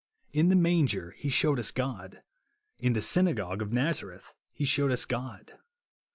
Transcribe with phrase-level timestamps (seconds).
[0.33, 2.23] In the manger he shewed us God.
[2.79, 5.59] In the synagogue of Nazareth he shewed us God.